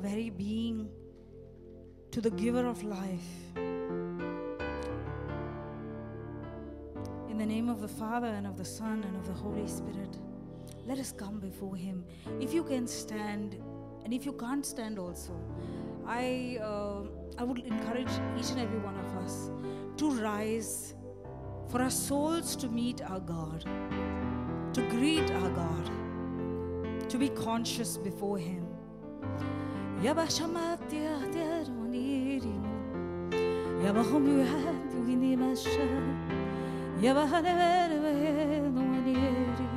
very 0.00 0.30
being 0.30 0.88
to 2.10 2.20
the 2.22 2.30
giver 2.30 2.66
of 2.66 2.82
life. 2.82 3.56
In 7.28 7.36
the 7.36 7.44
name 7.44 7.68
of 7.68 7.82
the 7.82 7.88
Father 7.88 8.28
and 8.28 8.46
of 8.46 8.56
the 8.56 8.64
Son 8.64 9.04
and 9.04 9.14
of 9.16 9.26
the 9.26 9.34
Holy 9.34 9.68
Spirit, 9.68 10.16
let 10.86 10.98
us 10.98 11.12
come 11.12 11.38
before 11.38 11.76
Him. 11.76 12.04
If 12.40 12.54
you 12.54 12.64
can 12.64 12.86
stand, 12.86 13.56
and 14.04 14.14
if 14.14 14.24
you 14.24 14.32
can't 14.32 14.64
stand 14.64 14.98
also, 14.98 15.38
I, 16.06 16.58
uh, 16.62 17.02
I 17.38 17.44
would 17.44 17.58
encourage 17.58 18.10
each 18.38 18.50
and 18.50 18.60
every 18.60 18.78
one 18.78 18.96
of 18.98 19.16
us 19.18 19.50
to 19.98 20.10
rise 20.12 20.94
for 21.68 21.82
our 21.82 21.90
souls 21.90 22.56
to 22.56 22.68
meet 22.68 23.02
our 23.02 23.20
God, 23.20 23.64
to 24.72 24.82
greet 24.88 25.30
our 25.30 25.50
God, 25.50 25.90
to 27.10 27.18
be 27.18 27.28
conscious 27.28 27.98
before 27.98 28.38
Him. 28.38 28.69
يا 30.02 30.12
بحشمات 30.12 30.92
يا 30.92 31.14
اهدار 31.16 31.66
ونيري 31.80 32.60
يا 33.84 33.92
بهم 33.92 34.38
يهد 34.40 35.06
ويني 35.06 35.36
مشى 35.36 35.88
يا 37.02 37.12
بهنار 37.12 37.90
وين 37.90 38.78
ونيري 38.78 39.70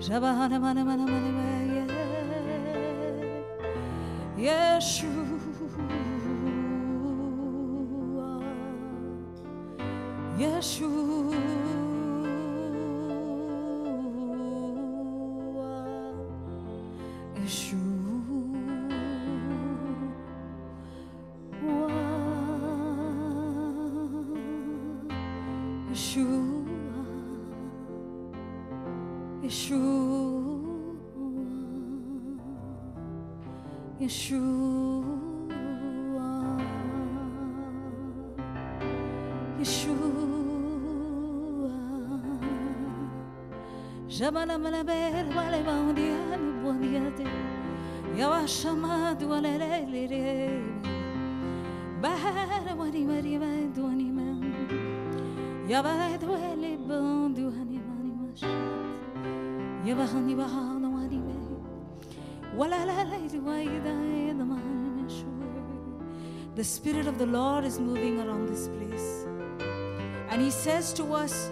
جبهنا 0.00 0.58
من 0.58 0.76
من 0.86 0.98
من 1.04 1.90
يا 4.38 4.76
يشوع 4.76 5.19
جبل 44.08 44.60
ملابير 44.60 45.26
ولا 45.36 45.60
بونديان 45.62 46.62
بوندياتي 46.62 47.24
يا 48.16 48.42
وشماد 48.42 49.24
ولا 49.24 49.58
ليلي 49.58 50.62
بحر 52.02 52.76
واني 52.78 53.06
مري 53.06 53.38
بعد 53.38 53.78
واني 53.78 54.10
ما 54.12 54.40
يا 55.68 55.80
بعد 55.80 56.24
ولا 56.24 56.76
بوندي 56.88 57.44
واني 57.44 57.78
ماني 57.78 58.12
مشات 58.32 58.50
يا 59.86 59.94
بهاني 59.94 60.34
بهانا 60.34 60.88
واني 60.88 61.18
ما. 61.18 61.40
ولا 62.56 62.86
لا 62.86 63.09
The 63.32 63.40
The 66.60 66.64
Spirit 66.64 67.06
of 67.06 67.16
the 67.16 67.26
Lord 67.26 67.64
is 67.64 67.78
moving 67.78 68.20
around 68.20 68.48
this 68.48 68.68
place. 68.68 69.24
And 70.28 70.42
He 70.42 70.50
says 70.50 70.92
to 70.94 71.14
us, 71.14 71.50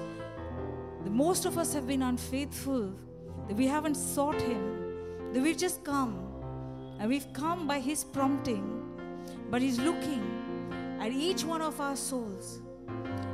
that 1.04 1.12
most 1.12 1.46
of 1.46 1.56
us 1.56 1.72
have 1.72 1.86
been 1.86 2.02
unfaithful, 2.02 2.92
that 3.46 3.56
we 3.56 3.66
haven't 3.66 3.94
sought 3.94 4.38
Him, 4.42 5.32
that 5.32 5.42
we've 5.42 5.56
just 5.56 5.84
come. 5.84 6.18
And 6.98 7.08
we've 7.08 7.32
come 7.32 7.66
by 7.66 7.78
His 7.78 8.02
prompting, 8.04 8.82
but 9.50 9.62
He's 9.62 9.78
looking 9.78 10.22
at 11.00 11.12
each 11.12 11.44
one 11.44 11.62
of 11.62 11.80
our 11.80 11.96
souls. 11.96 12.60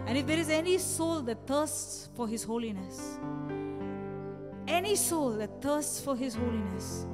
And 0.06 0.18
if 0.18 0.26
there 0.26 0.38
is 0.38 0.50
any 0.50 0.76
soul 0.76 1.22
that 1.22 1.46
thirsts 1.46 2.10
for 2.14 2.28
His 2.28 2.44
holiness, 2.44 3.18
any 4.68 4.96
soul 4.96 5.30
that 5.38 5.62
thirsts 5.62 5.98
for 5.98 6.14
His 6.14 6.34
holiness, 6.34 7.06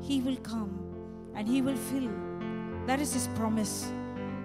He 0.00 0.22
will 0.22 0.38
come 0.38 0.79
and 1.34 1.48
He 1.48 1.62
will 1.62 1.76
fill. 1.76 2.10
That 2.86 3.00
is 3.00 3.12
His 3.12 3.28
promise 3.28 3.92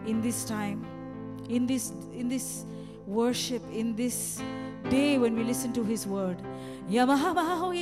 in 0.05 0.21
this 0.21 0.45
time, 0.45 0.85
in 1.49 1.65
this, 1.65 1.91
in 2.13 2.29
this 2.29 2.65
worship, 3.05 3.63
in 3.71 3.95
this 3.95 4.41
day 4.89 5.17
when 5.17 5.35
we 5.35 5.43
listen 5.43 5.73
to 5.73 5.83
His 5.83 6.05
word. 6.05 6.37
Yamahabahu 6.89 7.73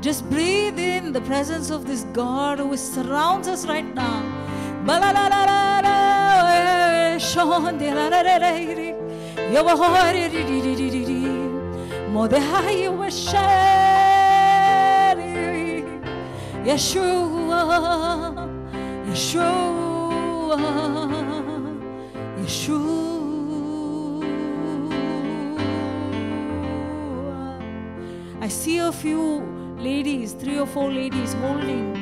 Just 0.00 0.28
breathe 0.28 0.78
in 0.78 1.12
the 1.12 1.20
presence 1.20 1.70
of 1.70 1.86
this 1.86 2.04
God 2.12 2.58
who 2.58 2.76
surrounds 2.76 3.46
us 3.48 3.66
right 3.66 3.94
now. 3.94 4.22
Yeshua, 16.64 18.34
Yeshua, 19.06 20.58
Yeshua. 22.38 23.01
See 28.72 28.78
a 28.78 28.92
few 28.92 29.44
ladies, 29.78 30.32
three 30.32 30.58
or 30.58 30.66
four 30.66 30.90
ladies, 30.90 31.34
holding 31.44 31.92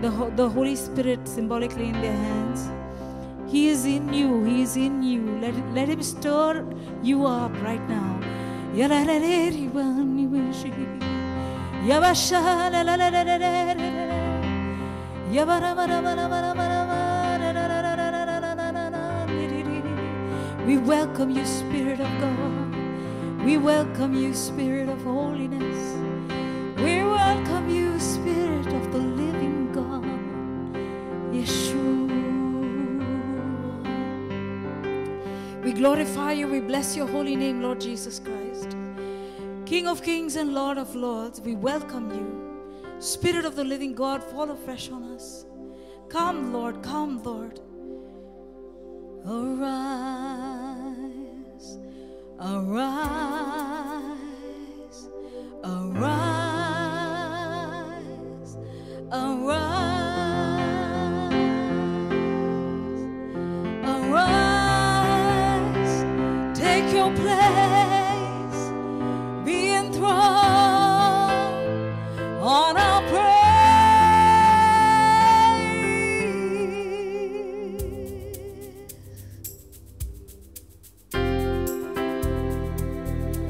the, 0.00 0.10
the 0.36 0.48
Holy 0.48 0.76
Spirit 0.76 1.26
symbolically 1.26 1.88
in 1.88 2.00
their 2.00 2.16
hands. 2.16 2.70
He 3.50 3.68
is 3.68 3.84
in 3.84 4.12
you, 4.12 4.44
He 4.44 4.62
is 4.62 4.76
in 4.76 5.02
you. 5.02 5.22
Let, 5.40 5.54
let 5.74 5.88
Him 5.88 6.02
stir 6.02 6.64
you 7.02 7.26
up 7.26 7.52
right 7.62 7.84
now. 7.88 8.20
We 20.66 20.78
welcome 20.78 21.30
you, 21.30 21.44
Spirit 21.44 22.00
of 22.00 22.10
God. 22.20 23.44
We 23.44 23.58
welcome 23.58 24.14
you, 24.14 24.32
Spirit 24.32 24.88
of 24.88 25.02
holiness. 25.02 26.03
Glorify 35.84 36.32
you, 36.32 36.48
we 36.48 36.60
bless 36.60 36.96
your 36.96 37.06
holy 37.06 37.36
name, 37.36 37.60
Lord 37.60 37.78
Jesus 37.80 38.18
Christ. 38.18 38.74
King 39.66 39.86
of 39.86 40.02
kings 40.02 40.36
and 40.36 40.54
Lord 40.54 40.78
of 40.78 40.94
lords, 40.94 41.40
we 41.42 41.54
welcome 41.54 42.10
you. 42.10 42.26
Spirit 43.00 43.44
of 43.44 43.54
the 43.54 43.64
living 43.64 43.94
God, 43.94 44.24
fall 44.24 44.50
afresh 44.50 44.90
on 44.90 45.04
us. 45.12 45.44
Come, 46.08 46.54
Lord, 46.54 46.82
come, 46.82 47.22
Lord. 47.22 47.60
Arise, 49.26 49.68
arise, 52.40 53.08
arise, 55.64 56.43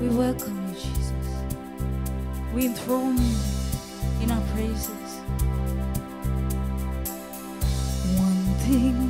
We 0.00 0.08
welcome 0.10 0.68
you, 0.68 0.74
Jesus. 0.74 1.12
We 2.54 2.66
enthrone 2.66 3.16
you 3.16 3.34
in 4.22 4.30
our 4.30 4.42
praises. 4.52 5.13
sing 8.74 9.03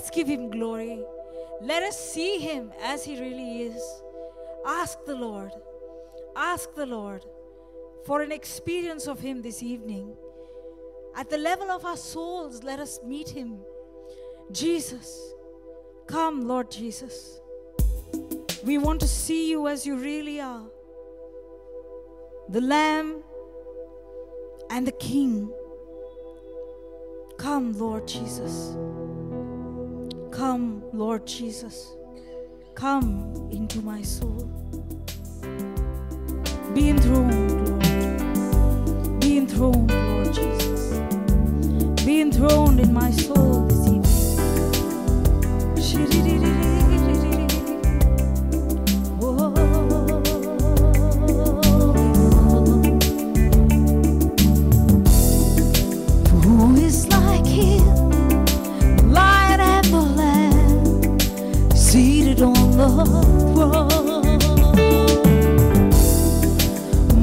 Let's 0.00 0.08
give 0.08 0.28
Him 0.28 0.48
glory. 0.48 1.04
Let 1.60 1.82
us 1.82 2.12
see 2.12 2.38
Him 2.38 2.72
as 2.80 3.04
He 3.04 3.20
really 3.20 3.64
is. 3.64 4.02
Ask 4.66 5.04
the 5.04 5.14
Lord. 5.14 5.52
Ask 6.34 6.74
the 6.74 6.86
Lord 6.86 7.26
for 8.06 8.22
an 8.22 8.32
experience 8.32 9.06
of 9.06 9.20
Him 9.20 9.42
this 9.42 9.62
evening. 9.62 10.16
At 11.14 11.28
the 11.28 11.36
level 11.36 11.70
of 11.70 11.84
our 11.84 11.98
souls, 11.98 12.64
let 12.64 12.80
us 12.80 12.98
meet 13.04 13.28
Him. 13.28 13.58
Jesus, 14.50 15.34
come, 16.06 16.48
Lord 16.48 16.70
Jesus. 16.70 17.38
We 18.64 18.78
want 18.78 19.00
to 19.00 19.08
see 19.08 19.50
you 19.50 19.68
as 19.68 19.84
you 19.84 19.98
really 19.98 20.40
are 20.40 20.64
the 22.48 22.62
Lamb 22.62 23.22
and 24.70 24.86
the 24.86 24.92
King. 24.92 25.52
Come, 27.36 27.74
Lord 27.74 28.08
Jesus. 28.08 28.74
Come, 30.30 30.82
Lord 30.92 31.26
Jesus, 31.26 31.94
come 32.74 33.48
into 33.50 33.82
my 33.82 34.00
soul. 34.02 34.50
Be 36.72 36.90
enthroned, 36.90 37.68
Lord. 37.68 39.20
Be 39.20 39.38
enthroned, 39.38 39.90
Lord 39.90 40.32
Jesus. 40.32 40.98
Be 42.04 42.20
enthroned 42.20 42.80
in 42.80 42.94
my 42.94 43.10
soul. 43.10 43.59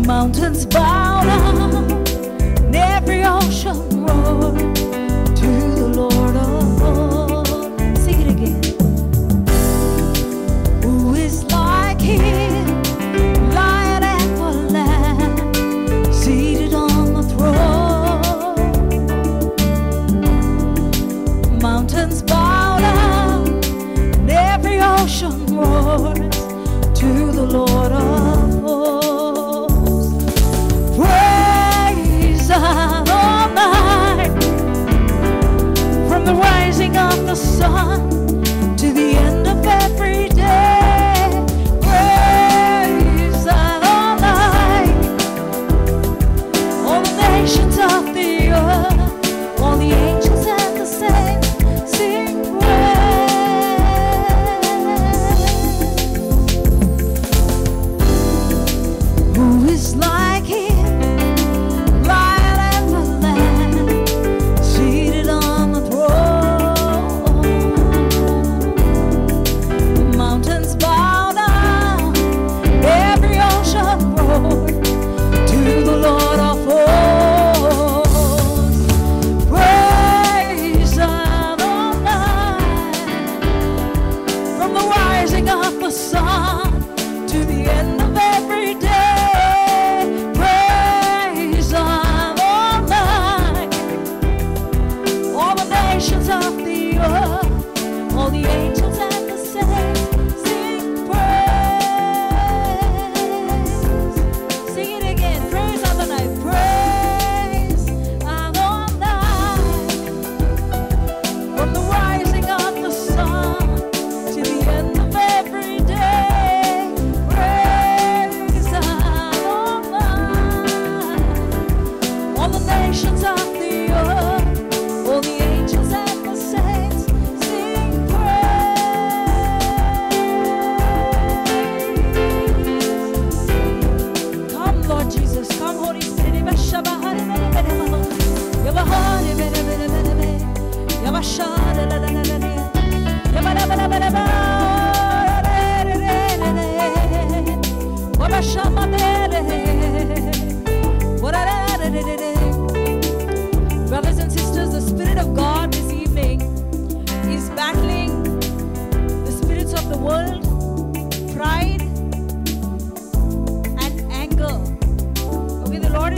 mountains 0.07 0.65
by 0.65 1.06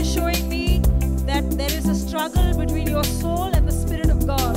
is 0.00 0.14
showing 0.14 0.48
me 0.48 0.78
that 1.26 1.44
there 1.58 1.70
is 1.70 1.86
a 1.86 1.94
struggle 1.94 2.56
between 2.56 2.86
your 2.86 3.04
soul 3.04 3.50
and 3.54 3.68
the 3.68 3.72
Spirit 3.72 4.08
of 4.08 4.26
God. 4.26 4.56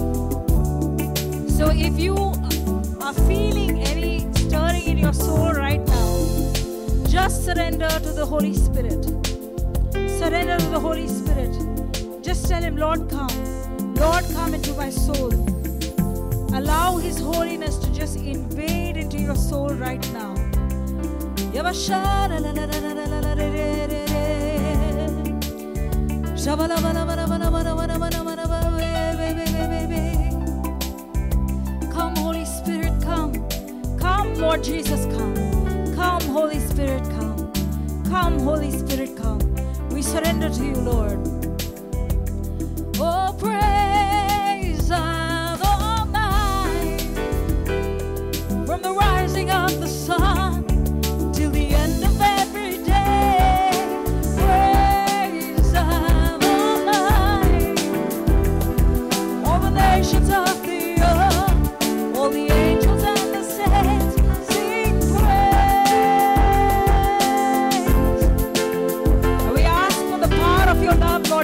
So 1.50 1.70
if 1.70 2.00
you 2.00 2.16
are 3.02 3.14
feeling 3.28 3.82
any 3.94 4.20
stirring 4.36 4.84
in 4.84 4.98
your 4.98 5.12
soul 5.12 5.52
right 5.52 5.82
now, 5.86 6.12
just 7.10 7.44
surrender 7.44 7.90
to 7.90 8.12
the 8.20 8.26
Holy 8.26 8.54
Spirit. 8.54 9.04
Surrender 10.20 10.58
to 10.58 10.70
the 10.76 10.80
Holy 10.80 11.08
Spirit. 11.10 11.54
Just 12.24 12.48
tell 12.48 12.62
Him, 12.62 12.78
Lord, 12.78 13.10
come. 13.10 13.36
Lord, 13.96 14.24
come 14.34 14.54
into 14.54 14.74
my 14.76 14.90
soul. 14.90 15.34
Allow 16.56 16.98
His 16.98 17.20
holiness 17.20 17.78
to 17.80 17.92
just 17.92 18.16
invade 18.16 18.96
into 18.96 19.18
your 19.18 19.36
soul 19.36 19.74
right 19.74 20.06
now. 20.14 20.34
Come, 26.46 26.60
Holy 32.18 32.46
Spirit, 32.46 33.02
come. 33.02 33.32
Come, 33.98 34.36
Lord 34.36 34.62
Jesus, 34.62 35.06
come. 35.16 35.96
Come, 35.96 36.22
Holy 36.24 36.60
Spirit, 36.60 37.04
come. 37.12 37.54
Come, 38.10 38.40
Holy 38.40 38.72
Spirit, 38.72 39.16
come. 39.16 39.40
We 39.92 40.02
surrender 40.02 40.50
to 40.50 40.66
you, 40.66 40.76
Lord. 40.76 41.18
Oh, 43.00 43.34
praise 43.40 44.90
the 44.90 44.96
Almighty 45.64 47.08
from 48.66 48.82
the 48.82 48.94
rising 48.94 49.50
of 49.50 49.80
the 49.80 49.88
sun 49.88 50.33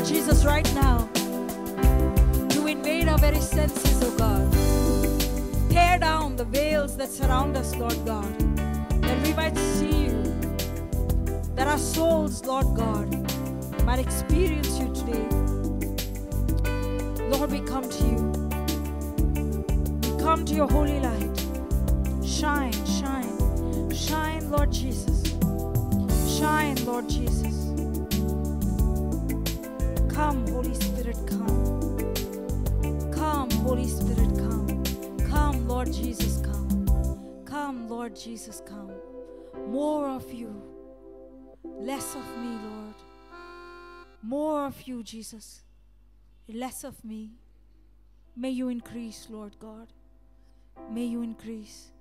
Jesus, 0.10 0.44
right 0.44 0.74
now 0.74 1.08
to 2.50 2.66
invade 2.66 3.08
our 3.08 3.20
very 3.20 3.40
senses, 3.40 4.02
oh 4.02 4.18
God. 4.18 4.52
Tear 5.70 6.00
down 6.00 6.36
the 6.36 6.46
veils 6.46 6.98
that 6.98 7.10
surround 7.10 7.56
us, 7.56 7.76
Lord 7.76 8.04
God, 8.08 8.36
that 9.04 9.22
we 9.22 9.34
might 9.34 9.56
see 9.56 10.06
you, 10.06 10.24
that 11.54 11.68
our 11.68 11.78
souls, 11.78 12.44
Lord 12.44 12.76
God, 12.76 13.08
might 13.86 14.00
experience 14.00 14.80
you 14.80 14.92
today. 14.96 15.28
Lord, 17.30 17.52
we 17.52 17.60
come 17.60 17.88
to 17.88 18.04
you. 18.04 18.32
We 20.02 20.24
come 20.24 20.44
to 20.44 20.56
your 20.56 20.68
holy 20.70 21.00
light. 21.00 21.38
Shine, 22.26 22.74
shine, 22.98 23.94
shine, 23.94 24.50
Lord 24.50 24.72
Jesus. 24.72 25.36
Shine, 26.40 26.84
Lord 26.84 27.08
Come, 30.20 30.46
Holy 30.48 30.74
Spirit, 30.74 31.18
come. 31.28 33.12
Come, 33.14 33.50
Holy 33.64 33.88
Spirit, 33.88 34.38
come. 34.38 34.84
Come, 35.30 35.66
Lord 35.66 35.94
Jesus, 35.94 36.42
come. 36.42 37.46
Come, 37.46 37.88
Lord 37.88 38.18
Jesus, 38.18 38.62
come. 38.66 38.92
More 39.70 40.10
of 40.10 40.30
you, 40.34 40.62
less 41.64 42.16
of 42.16 42.28
me, 42.38 42.50
Lord. 42.68 42.96
More 44.22 44.66
of 44.66 44.82
you, 44.86 45.04
Jesus, 45.04 45.62
less 46.50 46.84
of 46.84 47.02
me. 47.06 47.32
May 48.36 48.50
you 48.50 48.68
increase, 48.68 49.28
Lord 49.30 49.56
God. 49.58 49.88
May 50.92 51.06
you 51.06 51.22
increase. 51.22 51.92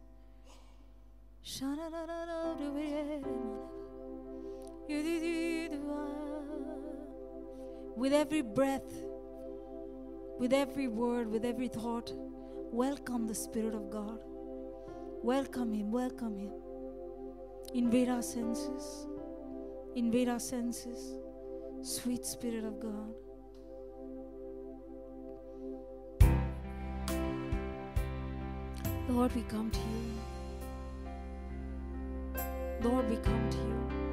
With 7.99 8.13
every 8.13 8.43
breath, 8.43 8.95
with 10.39 10.53
every 10.53 10.87
word, 10.87 11.29
with 11.29 11.45
every 11.45 11.67
thought, 11.67 12.13
welcome 12.71 13.27
the 13.27 13.35
Spirit 13.35 13.75
of 13.75 13.91
God. 13.91 14.21
Welcome 15.21 15.73
Him, 15.75 15.91
welcome 15.91 16.39
Him. 16.39 16.53
Invade 17.75 18.09
our 18.09 18.23
senses, 18.23 19.09
invade 19.97 20.29
our 20.29 20.39
senses, 20.39 21.19
sweet 21.83 22.25
Spirit 22.25 22.63
of 22.65 22.79
God. 22.79 23.15
Lord, 29.09 29.35
we 29.35 29.43
come 29.43 29.73
to 29.73 29.81
you. 29.81 30.15
Lord, 32.89 33.11
we 33.11 33.17
come 33.17 33.51
to 33.51 33.57
you. 33.59 34.08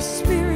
Spirit. 0.00 0.47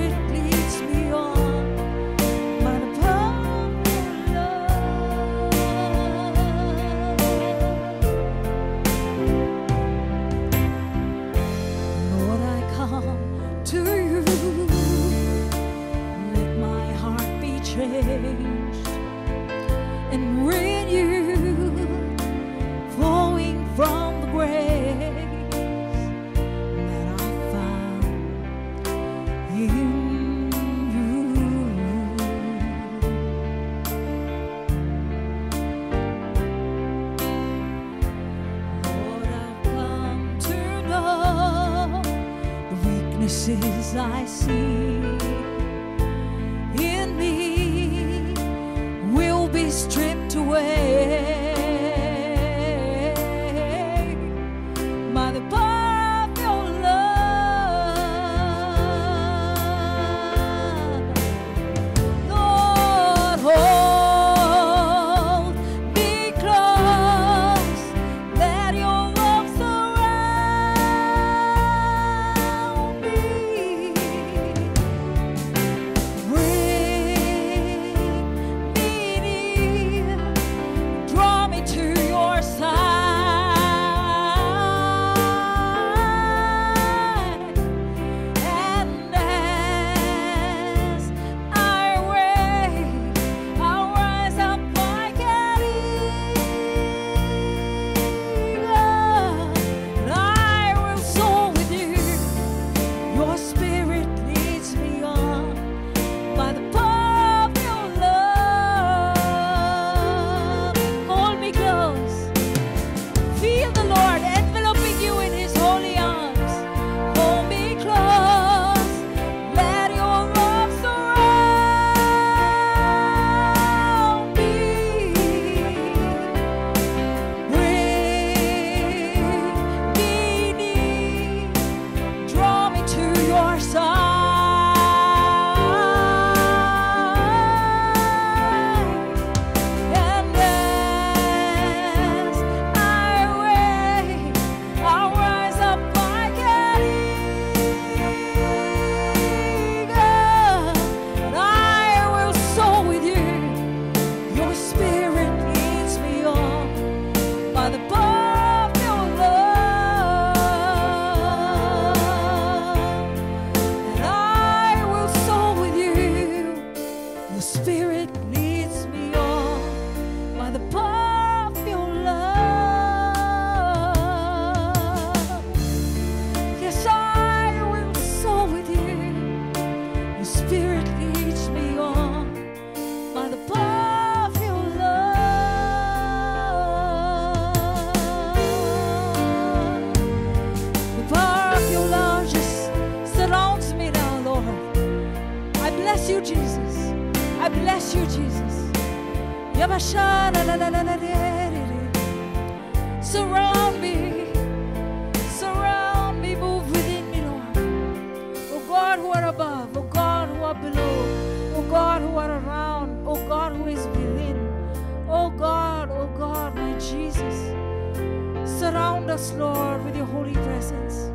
Surround 218.62 219.10
us, 219.10 219.32
Lord, 219.32 219.84
with 219.84 219.96
your 219.96 220.06
holy 220.06 220.34
presence. 220.34 221.10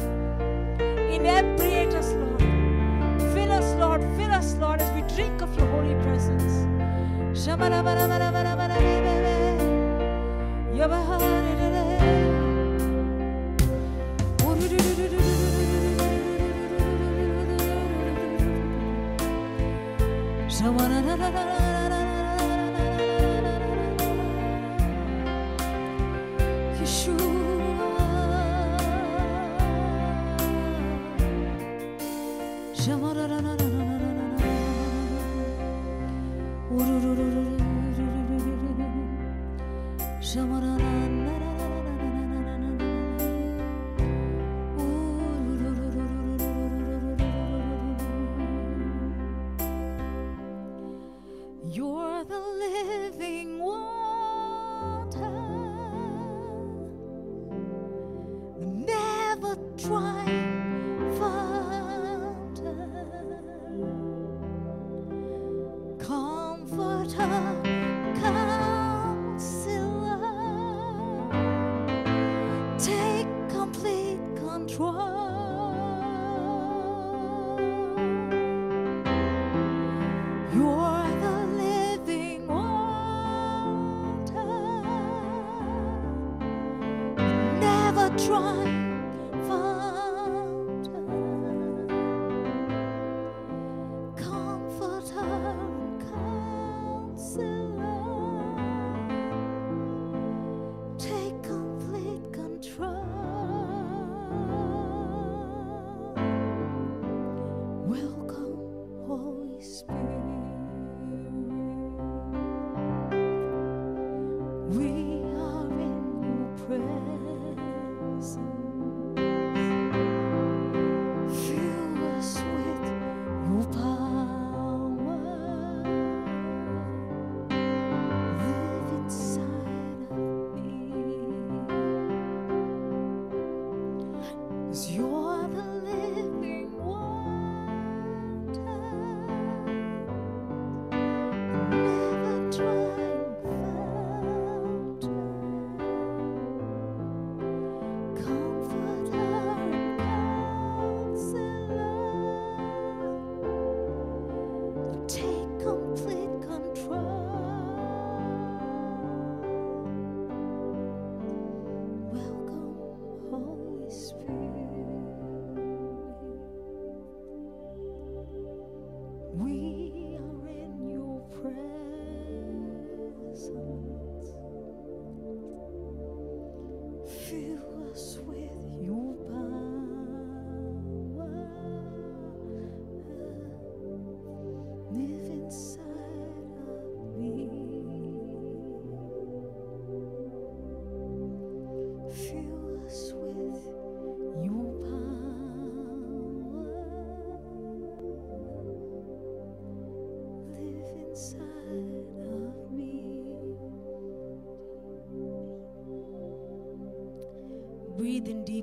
Inebriate 1.16 1.94
us, 1.94 2.12
Lord. 2.12 2.42
Fill 3.34 3.52
us, 3.54 3.74
Lord. 3.80 4.02
Fill 4.18 4.32
us, 4.32 4.56
Lord, 4.56 4.82
as 4.82 4.92
we 4.94 5.02
drink 5.16 5.42
of 5.42 5.58
your 5.58 5.66
holy 5.68 5.96
presence. 6.04 6.68
Shawana 7.32 7.82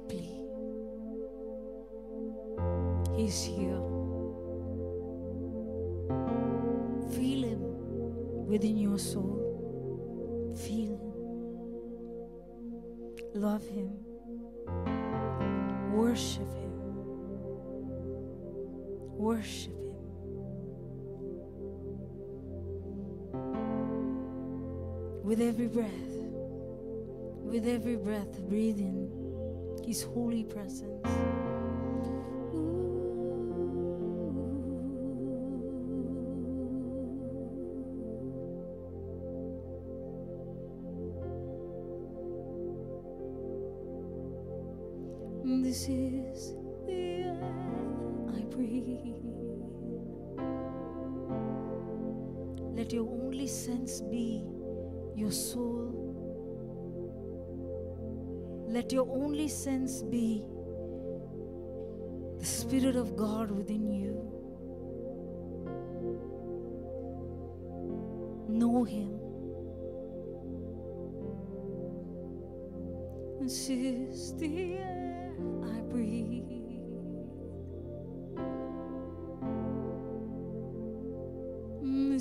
deeply. 0.09 0.29
He's 3.17 3.45
here. 3.45 3.81
Feel 7.13 7.43
Him 7.49 8.47
within 8.47 8.77
your 8.77 8.99
soul. 8.99 9.41
Feel 10.57 10.97
Him. 10.97 11.13
Love 13.35 13.67
Him. 13.69 13.91
Worship 15.93 16.53
Him. 16.55 16.73
Worship 19.17 19.73
Him. 19.73 19.81
With 25.23 25.41
every 25.41 25.69
breath, 25.69 25.89
with 27.43 27.67
every 27.67 27.97
breath, 27.97 28.41
breathe 28.43 28.79
in. 28.79 29.24
His 29.87 30.03
holy 30.03 30.45
presence. 30.45 31.34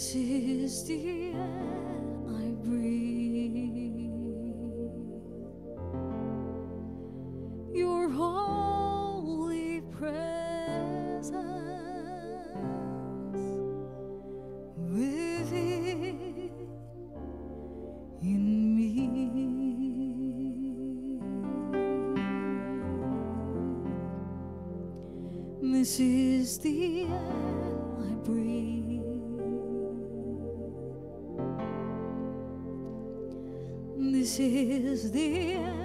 This 0.04 0.16
is 0.16 0.84
the 0.84 1.32
end. 1.34 2.03
this 34.38 35.04
is 35.04 35.12
the 35.12 35.54
end. 35.54 35.83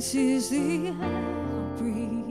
This 0.00 0.14
is 0.14 0.48
the 0.48 0.86
air 0.86 0.94
I 0.98 1.76
breathe. 1.76 2.29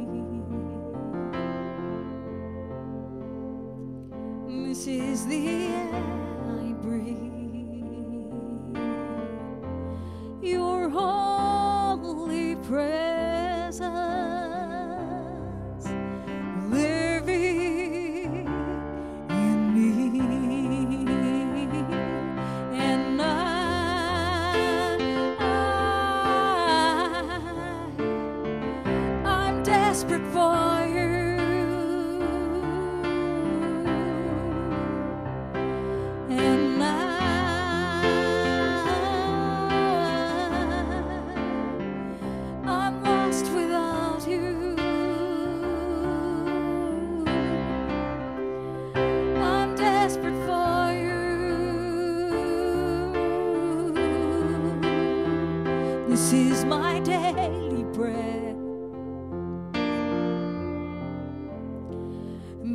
This 56.20 56.34
is 56.34 56.66
my 56.66 57.00
daily 57.00 57.84
bread. 57.94 58.58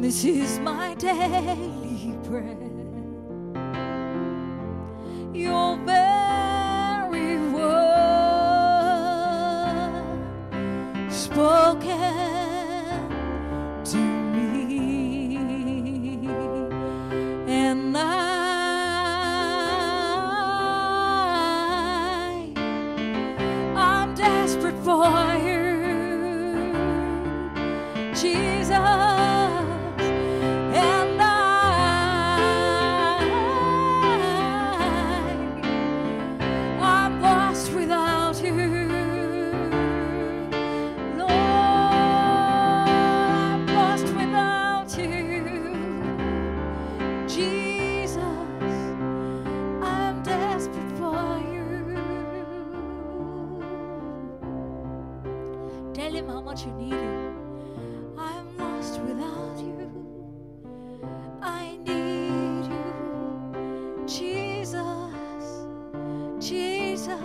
This 0.00 0.24
is 0.24 0.58
my 0.60 0.94
daily 0.94 2.16
bread. 2.24 2.83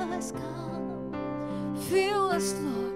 Us, 0.01 0.31
come. 0.31 1.75
Fill 1.89 2.31
us, 2.31 2.53
Lord. 2.61 2.88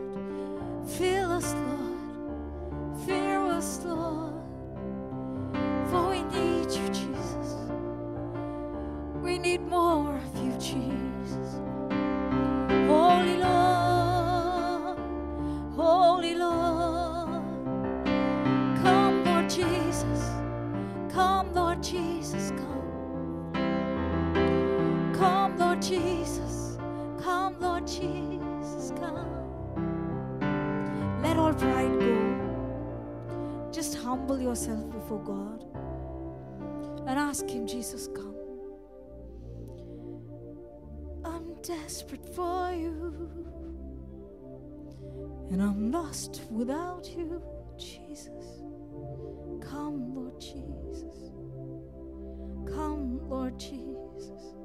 Desperate 41.84 42.28
for 42.34 42.72
you, 42.72 43.28
and 45.52 45.62
I'm 45.62 45.92
lost 45.92 46.42
without 46.50 47.10
you, 47.10 47.42
Jesus. 47.78 48.62
Come, 49.70 50.16
Lord 50.16 50.40
Jesus. 50.40 51.32
Come, 52.74 53.20
Lord 53.30 53.60
Jesus. 53.60 54.56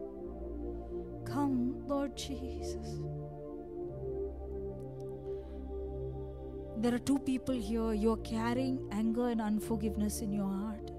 Come, 1.24 1.82
Lord 1.88 2.16
Jesus. 2.16 3.00
There 6.76 6.94
are 6.94 7.00
two 7.00 7.18
people 7.18 7.56
here. 7.56 7.92
You're 7.92 8.18
carrying 8.18 8.88
anger 8.92 9.28
and 9.28 9.40
unforgiveness 9.40 10.20
in 10.20 10.32
your 10.32 10.48
heart. 10.48 10.92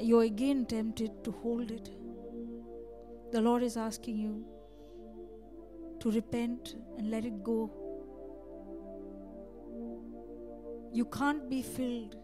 You're 0.00 0.24
again 0.24 0.66
tempted 0.66 1.22
to 1.22 1.30
hold 1.30 1.70
it. 1.70 2.01
The 3.32 3.40
Lord 3.40 3.62
is 3.62 3.78
asking 3.78 4.18
you 4.18 4.44
to 6.00 6.10
repent 6.10 6.76
and 6.98 7.10
let 7.10 7.24
it 7.24 7.42
go. 7.42 7.70
You 10.92 11.06
can't 11.06 11.48
be 11.48 11.62
filled 11.62 12.16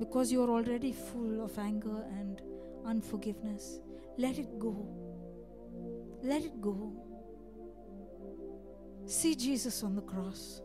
because 0.00 0.32
you're 0.32 0.50
already 0.50 0.92
full 0.92 1.44
of 1.44 1.56
anger 1.56 2.04
and 2.18 2.42
unforgiveness. 2.84 3.78
Let 4.18 4.38
it 4.38 4.58
go. 4.58 4.74
Let 6.20 6.42
it 6.42 6.60
go. 6.60 6.92
See 9.06 9.36
Jesus 9.36 9.84
on 9.84 9.94
the 9.94 10.02
cross. 10.02 10.62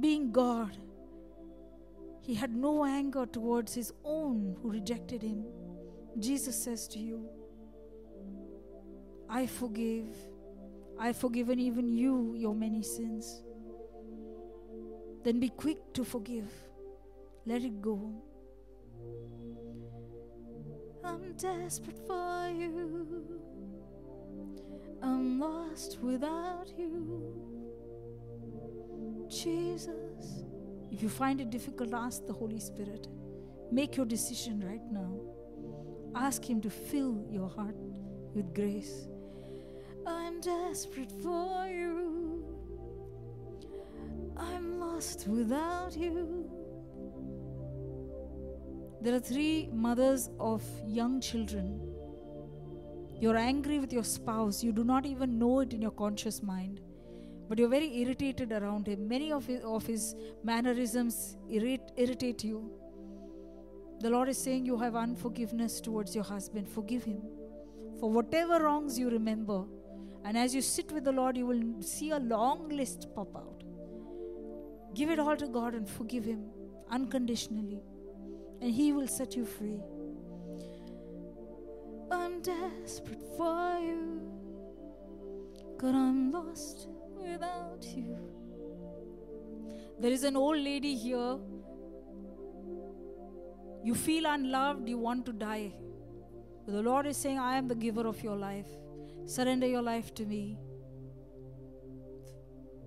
Being 0.00 0.32
God, 0.32 0.76
he 2.24 2.34
had 2.34 2.54
no 2.56 2.86
anger 2.86 3.26
towards 3.26 3.74
his 3.74 3.92
own 4.02 4.56
who 4.62 4.70
rejected 4.70 5.20
him. 5.20 5.44
Jesus 6.18 6.56
says 6.56 6.88
to 6.88 6.98
you, 6.98 7.28
I 9.28 9.46
forgive. 9.46 10.16
I've 10.98 11.18
forgiven 11.18 11.60
even 11.60 11.92
you 11.92 12.34
your 12.34 12.54
many 12.54 12.82
sins. 12.82 13.42
Then 15.22 15.38
be 15.38 15.50
quick 15.50 15.92
to 15.92 16.04
forgive. 16.04 16.50
Let 17.44 17.62
it 17.62 17.82
go. 17.82 18.00
I'm 21.04 21.34
desperate 21.36 21.98
for 22.06 22.48
you. 22.48 23.42
I'm 25.02 25.38
lost 25.38 25.98
without 26.00 26.72
you. 26.78 27.34
Jesus. 29.28 30.44
If 30.90 31.02
you 31.02 31.08
find 31.08 31.40
it 31.40 31.50
difficult, 31.50 31.92
ask 31.94 32.26
the 32.26 32.32
Holy 32.32 32.60
Spirit. 32.60 33.08
Make 33.72 33.96
your 33.96 34.06
decision 34.06 34.62
right 34.66 34.82
now. 34.90 35.20
Ask 36.14 36.48
Him 36.48 36.60
to 36.60 36.70
fill 36.70 37.26
your 37.28 37.48
heart 37.48 37.76
with 38.34 38.54
grace. 38.54 39.08
I'm 40.06 40.40
desperate 40.40 41.12
for 41.22 41.66
you. 41.66 42.44
I'm 44.36 44.78
lost 44.78 45.26
without 45.26 45.96
you. 45.96 46.50
There 49.00 49.14
are 49.14 49.20
three 49.20 49.68
mothers 49.72 50.30
of 50.40 50.62
young 50.86 51.20
children. 51.20 51.80
You're 53.20 53.36
angry 53.36 53.78
with 53.78 53.92
your 53.92 54.04
spouse. 54.04 54.62
You 54.62 54.72
do 54.72 54.84
not 54.84 55.06
even 55.06 55.38
know 55.38 55.60
it 55.60 55.72
in 55.72 55.82
your 55.82 55.90
conscious 55.90 56.42
mind. 56.42 56.80
But 57.48 57.58
you're 57.58 57.68
very 57.68 57.94
irritated 58.00 58.52
around 58.52 58.86
him. 58.86 59.06
Many 59.06 59.32
of 59.32 59.46
his, 59.46 59.62
of 59.64 59.86
his 59.86 60.14
mannerisms 60.42 61.36
irrit- 61.50 61.92
irritate 61.96 62.44
you. 62.44 62.70
The 64.00 64.10
Lord 64.10 64.28
is 64.28 64.38
saying 64.38 64.66
you 64.66 64.78
have 64.78 64.96
unforgiveness 64.96 65.80
towards 65.80 66.14
your 66.14 66.24
husband. 66.24 66.68
Forgive 66.68 67.04
him 67.04 67.22
for 68.00 68.10
whatever 68.10 68.62
wrongs 68.62 68.98
you 68.98 69.10
remember. 69.10 69.64
And 70.24 70.38
as 70.38 70.54
you 70.54 70.62
sit 70.62 70.90
with 70.90 71.04
the 71.04 71.12
Lord, 71.12 71.36
you 71.36 71.46
will 71.46 71.82
see 71.82 72.10
a 72.10 72.18
long 72.18 72.68
list 72.68 73.08
pop 73.14 73.36
out. 73.36 73.62
Give 74.94 75.10
it 75.10 75.18
all 75.18 75.36
to 75.36 75.46
God 75.48 75.74
and 75.74 75.88
forgive 75.88 76.24
Him 76.24 76.44
unconditionally, 76.90 77.80
and 78.60 78.70
He 78.72 78.92
will 78.92 79.08
set 79.08 79.36
you 79.36 79.44
free. 79.44 79.80
I'm 82.10 82.40
desperate 82.42 83.22
for 83.36 83.78
you, 83.80 84.20
God, 85.78 85.94
I'm 85.94 86.30
lost 86.30 86.88
without 87.24 87.84
you. 87.96 88.16
There 89.98 90.10
is 90.10 90.24
an 90.24 90.36
old 90.36 90.58
lady 90.58 90.94
here. 90.94 91.38
You 93.82 93.94
feel 93.94 94.26
unloved, 94.26 94.88
you 94.88 94.98
want 94.98 95.26
to 95.26 95.32
die. 95.32 95.72
But 96.64 96.72
the 96.72 96.82
Lord 96.82 97.06
is 97.06 97.16
saying, 97.16 97.38
I 97.38 97.56
am 97.56 97.68
the 97.68 97.74
giver 97.74 98.06
of 98.06 98.22
your 98.22 98.36
life. 98.36 98.66
Surrender 99.26 99.66
your 99.66 99.82
life 99.82 100.14
to 100.14 100.24
me. 100.24 100.58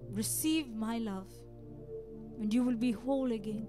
Receive 0.10 0.69
my 0.73 0.97
love, 0.97 1.28
and 2.39 2.54
you 2.54 2.63
will 2.63 2.76
be 2.76 2.91
whole 2.91 3.32
again. 3.32 3.67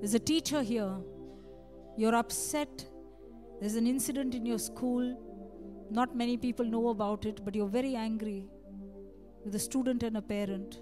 There's 0.00 0.14
a 0.14 0.18
teacher 0.18 0.62
here. 0.62 0.96
You're 1.96 2.14
upset. 2.14 2.86
There's 3.60 3.76
an 3.76 3.86
incident 3.86 4.34
in 4.34 4.44
your 4.44 4.58
school. 4.58 5.16
Not 5.90 6.16
many 6.16 6.36
people 6.36 6.64
know 6.64 6.88
about 6.88 7.24
it, 7.24 7.44
but 7.44 7.54
you're 7.54 7.68
very 7.68 7.94
angry 7.94 8.46
with 9.44 9.54
a 9.54 9.58
student 9.58 10.02
and 10.02 10.16
a 10.16 10.22
parent. 10.22 10.80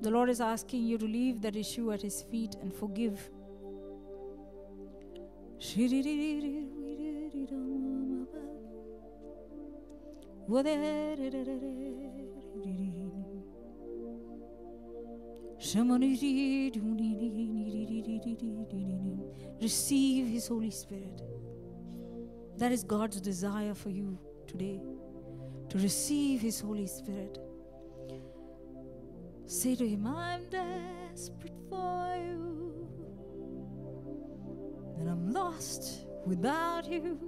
The 0.00 0.10
Lord 0.10 0.28
is 0.28 0.40
asking 0.40 0.84
you 0.84 0.98
to 0.98 1.06
leave 1.06 1.40
that 1.42 1.56
issue 1.56 1.92
at 1.92 2.02
His 2.02 2.22
feet 2.22 2.56
and 2.60 2.74
forgive. 2.74 3.30
Receive 19.62 20.26
His 20.28 20.46
Holy 20.46 20.70
Spirit. 20.70 21.22
That 22.58 22.70
is 22.70 22.84
God's 22.84 23.18
desire 23.18 23.72
for 23.72 23.88
you 23.88 24.18
today 24.46 24.82
to 25.70 25.78
receive 25.78 26.42
His 26.42 26.60
Holy 26.60 26.86
Spirit. 26.86 27.38
Say 29.46 29.74
to 29.76 29.88
Him, 29.88 30.06
I'm 30.06 30.50
desperate 30.50 31.56
for 31.70 32.14
you, 32.14 32.86
and 34.98 35.08
I'm 35.08 35.32
lost 35.32 36.06
without 36.26 36.86
you. 36.86 37.18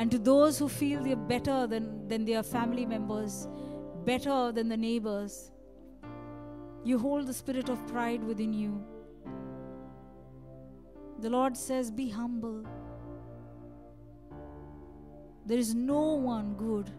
And 0.00 0.10
to 0.12 0.18
those 0.18 0.58
who 0.58 0.66
feel 0.66 1.02
they're 1.04 1.14
better 1.14 1.66
than, 1.66 2.08
than 2.08 2.24
their 2.24 2.42
family 2.42 2.86
members, 2.86 3.46
better 4.06 4.50
than 4.50 4.66
the 4.70 4.76
neighbors, 4.76 5.52
you 6.82 6.98
hold 6.98 7.26
the 7.26 7.34
spirit 7.34 7.68
of 7.68 7.86
pride 7.86 8.24
within 8.24 8.54
you. 8.54 8.82
The 11.18 11.28
Lord 11.28 11.54
says, 11.54 11.90
Be 11.90 12.08
humble. 12.08 12.64
There 15.44 15.58
is 15.58 15.74
no 15.74 16.14
one 16.14 16.54
good 16.54 16.90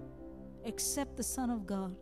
except 0.64 1.18
the 1.18 1.24
Son 1.24 1.50
of 1.50 1.66
God. 1.66 1.96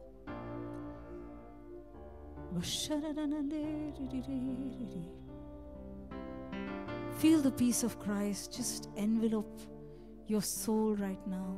Feel 7.20 7.42
the 7.42 7.54
peace 7.56 7.84
of 7.84 8.00
Christ 8.00 8.54
just 8.54 8.90
envelope 8.98 9.62
your 10.30 10.42
soul 10.42 10.96
right 10.96 11.26
now. 11.28 11.58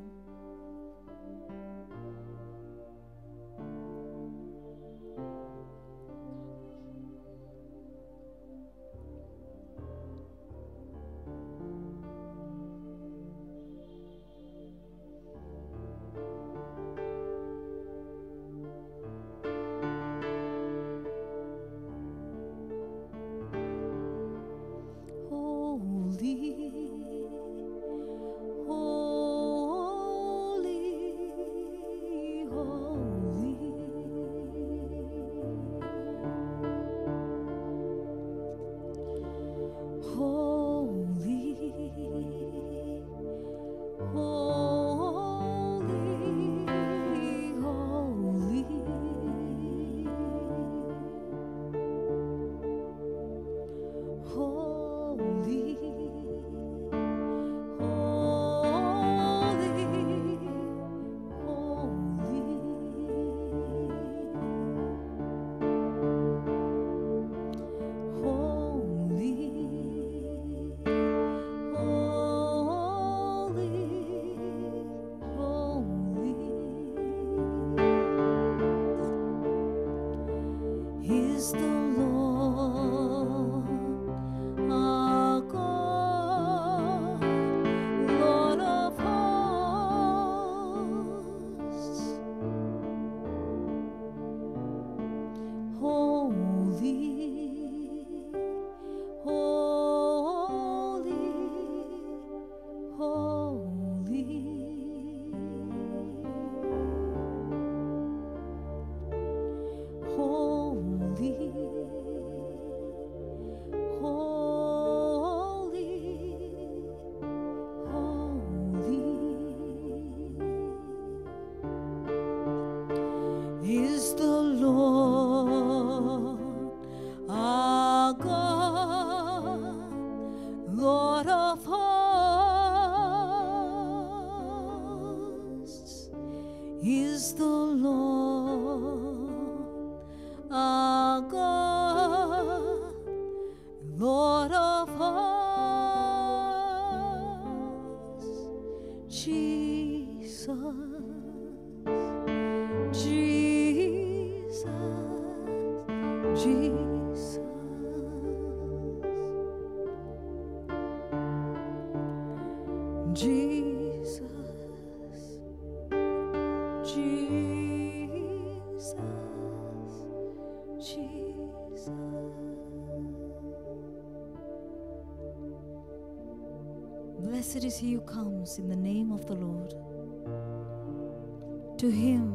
Him 181.91 182.33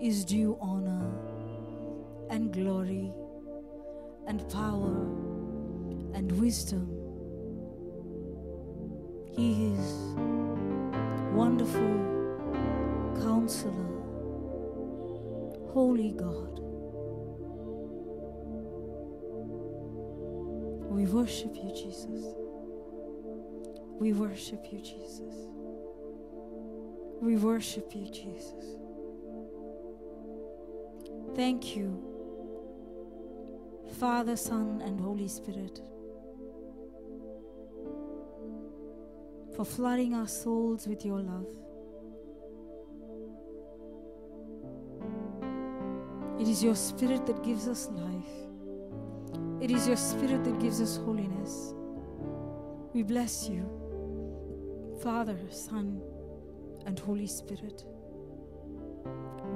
is 0.00 0.24
due 0.24 0.56
honor 0.60 1.10
and 2.30 2.52
glory 2.52 3.12
and 4.26 4.48
power 4.48 4.94
and 6.14 6.32
wisdom. 6.40 6.88
He 9.26 9.72
is 9.72 10.14
wonderful 11.32 11.96
counselor, 13.22 13.72
holy 15.72 16.12
God. 16.12 16.60
We 20.90 21.06
worship 21.06 21.54
you, 21.54 21.72
Jesus. 21.74 22.34
We 23.98 24.12
worship 24.12 24.66
you, 24.70 24.80
Jesus. 24.80 25.48
We 27.20 27.36
worship 27.36 27.94
you, 27.94 28.06
Jesus. 28.10 28.76
Thank 31.36 31.76
you, 31.76 32.02
Father, 33.98 34.36
Son, 34.36 34.80
and 34.84 34.98
Holy 34.98 35.28
Spirit, 35.28 35.80
for 39.54 39.64
flooding 39.64 40.14
our 40.14 40.26
souls 40.26 40.88
with 40.88 41.04
your 41.04 41.20
love. 41.20 41.46
It 46.40 46.48
is 46.48 46.64
your 46.64 46.74
Spirit 46.74 47.26
that 47.26 47.44
gives 47.44 47.68
us 47.68 47.90
life. 47.90 48.48
It 49.60 49.70
is 49.70 49.86
your 49.86 49.96
Spirit 49.96 50.42
that 50.44 50.58
gives 50.58 50.80
us 50.80 50.96
holiness. 50.96 51.74
We 52.94 53.02
bless 53.02 53.46
you. 53.48 53.68
Father, 55.02 55.38
Son, 55.50 56.00
and 56.86 56.98
Holy 56.98 57.26
Spirit. 57.26 57.84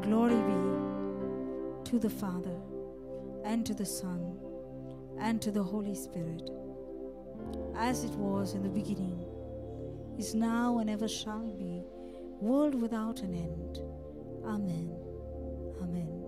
Glory 0.03 0.37
be 0.37 1.91
to 1.91 1.99
the 1.99 2.11
Father, 2.11 2.57
and 3.45 3.65
to 3.67 3.75
the 3.75 3.87
Son, 3.87 4.39
and 5.21 5.41
to 5.43 5.51
the 5.51 5.63
Holy 5.63 5.95
Spirit, 5.95 6.51
as 7.77 8.05
it 8.05 8.13
was 8.13 8.55
in 8.55 8.63
the 8.63 8.69
beginning, 8.69 9.25
is 10.19 10.35
now, 10.35 10.79
and 10.79 10.89
ever 10.91 11.09
shall 11.09 11.51
be, 11.53 11.85
world 12.41 12.75
without 12.75 13.21
an 13.21 13.35
end. 13.35 13.79
Amen. 14.45 16.24